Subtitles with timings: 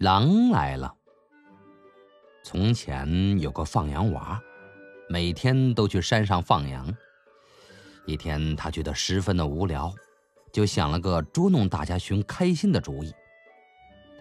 [0.00, 0.94] 狼来了。
[2.42, 4.40] 从前有个放羊娃，
[5.10, 6.90] 每天都去山上放羊。
[8.06, 9.92] 一天，他觉得十分的无聊，
[10.54, 13.12] 就想了个捉弄大家寻开心的主意。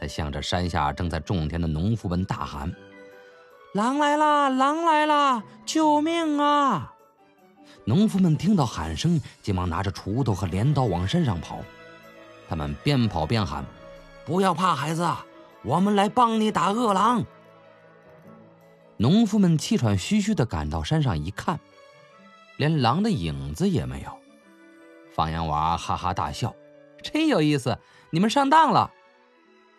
[0.02, 2.70] 他向着山下正在种田的农夫们大喊
[3.74, 4.50] ：“狼来啦！
[4.50, 5.42] 狼来啦！
[5.66, 6.94] 救命啊！”
[7.88, 11.60] 农夫们听到喊声，急忙拿着锄头和镰刀往山上跑。
[12.50, 13.64] 他们边跑边喊
[14.28, 15.08] ：“不要怕，孩子，
[15.64, 17.26] 我们来帮你打恶狼。”
[18.98, 21.60] 农夫们气喘吁吁的赶到山上一看，
[22.58, 24.20] 连狼的影子也没有。
[25.14, 26.54] 放羊娃哈哈大笑
[27.02, 27.78] ：“真有意思，
[28.10, 28.92] 你们上当了。”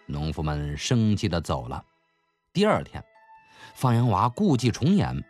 [0.07, 1.85] 农夫们生气的走了。
[2.52, 3.05] 第二天，
[3.74, 5.23] 放羊娃故伎重演。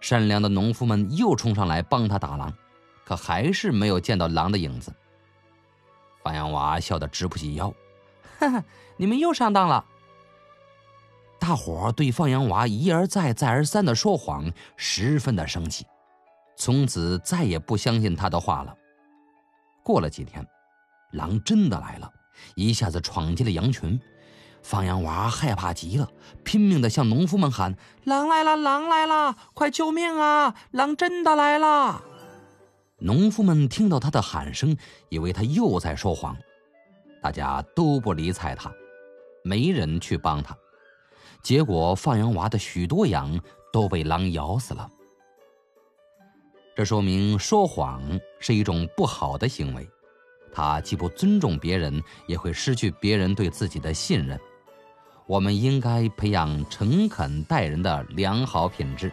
[0.00, 2.52] 善良的农夫们又冲上来帮他打狼，
[3.04, 4.94] 可还是没有见到狼的影子。
[6.22, 7.74] 放羊娃笑得直不起腰
[8.38, 8.64] ：“哈哈，
[8.96, 9.84] 你们又上当了。”
[11.46, 15.84] 大伙对放羊娃一而再、再而三的说谎十分的生气，
[16.56, 18.74] 从此再也不相信他的话了。
[19.82, 20.42] 过了几天，
[21.12, 22.10] 狼真的来了，
[22.54, 24.00] 一下子闯进了羊群。
[24.62, 26.08] 放羊娃害怕极了，
[26.44, 28.56] 拼命的向农夫们喊：“狼来了！
[28.56, 29.36] 狼来了！
[29.52, 30.54] 快救命啊！
[30.70, 32.02] 狼真的来了！”
[33.00, 34.74] 农夫们听到他的喊声，
[35.10, 36.34] 以为他又在说谎，
[37.20, 38.72] 大家都不理睬他，
[39.44, 40.56] 没人去帮他。
[41.44, 43.38] 结果，放羊娃的许多羊
[43.70, 44.90] 都被狼咬死了。
[46.74, 48.02] 这说明说谎
[48.40, 49.86] 是一种不好的行为，
[50.52, 54.40] 它既不尊重别人，也会失去别人对自己的信任。
[55.26, 59.12] 我们应该培养诚恳待人的良好品质。